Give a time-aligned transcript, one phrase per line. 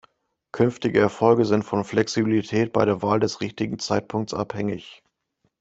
[0.51, 5.03] Künftige Erfolge sind von Flexibilität bei der Wahl des richtigen Zeitpunkts abhängig.